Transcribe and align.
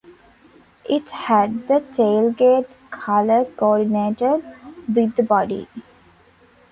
It 0.89 1.09
had 1.11 1.67
the 1.67 1.75
tailgate 1.75 2.77
colour 2.89 3.45
coordinated 3.45 4.43
with 4.91 5.15
the 5.15 5.21
body. 5.21 5.67